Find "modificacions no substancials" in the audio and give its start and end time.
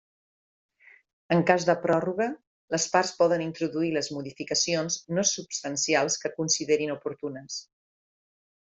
4.17-6.21